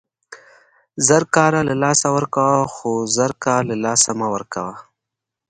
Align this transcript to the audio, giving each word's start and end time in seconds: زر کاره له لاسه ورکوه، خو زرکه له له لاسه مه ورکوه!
زر 1.07 1.23
کاره 1.35 1.61
له 1.69 1.73
لاسه 1.83 2.07
ورکوه، 2.15 2.57
خو 2.73 2.91
زرکه 3.15 3.53
له 3.59 3.63
له 3.69 3.75
لاسه 3.83 4.09
مه 4.19 4.27
ورکوه! 4.33 4.73